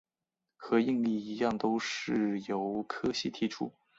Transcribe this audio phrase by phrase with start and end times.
[0.57, 3.71] 和应力一样都是由柯西提出。